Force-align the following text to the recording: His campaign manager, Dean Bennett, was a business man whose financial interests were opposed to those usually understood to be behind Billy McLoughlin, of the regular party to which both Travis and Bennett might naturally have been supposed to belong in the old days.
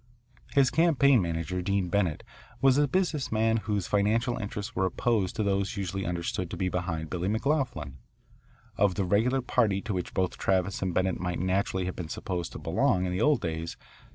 His 0.53 0.71
campaign 0.71 1.21
manager, 1.21 1.61
Dean 1.61 1.87
Bennett, 1.89 2.23
was 2.59 2.79
a 2.79 2.87
business 2.87 3.31
man 3.31 3.57
whose 3.57 3.85
financial 3.85 4.35
interests 4.39 4.75
were 4.75 4.87
opposed 4.87 5.35
to 5.35 5.43
those 5.43 5.77
usually 5.77 6.07
understood 6.07 6.49
to 6.49 6.57
be 6.57 6.69
behind 6.69 7.11
Billy 7.11 7.27
McLoughlin, 7.27 7.97
of 8.77 8.95
the 8.95 9.05
regular 9.05 9.41
party 9.43 9.79
to 9.81 9.93
which 9.93 10.15
both 10.15 10.39
Travis 10.39 10.81
and 10.81 10.91
Bennett 10.91 11.19
might 11.19 11.37
naturally 11.37 11.85
have 11.85 11.95
been 11.95 12.09
supposed 12.09 12.51
to 12.53 12.57
belong 12.57 13.05
in 13.05 13.11
the 13.11 13.21
old 13.21 13.41
days. 13.41 13.77